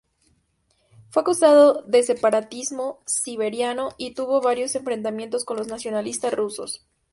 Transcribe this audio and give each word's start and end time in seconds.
Fue 1.11 1.21
acusado 1.21 1.83
de 1.83 2.01
separatismo 2.01 3.03
siberiano 3.05 3.91
y 3.99 4.15
tuvo 4.15 4.41
varios 4.41 4.73
enfrentamientos 4.73 5.45
con 5.45 5.57
los 5.57 5.67
nacionalistas 5.67 6.33
rusos. 6.33 6.83